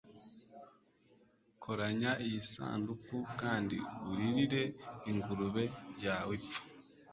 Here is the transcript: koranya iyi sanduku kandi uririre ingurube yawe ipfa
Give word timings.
koranya 1.63 2.11
iyi 2.25 2.39
sanduku 2.51 3.17
kandi 3.41 3.77
uririre 4.09 4.63
ingurube 5.11 5.63
yawe 6.05 6.33
ipfa 6.39 6.61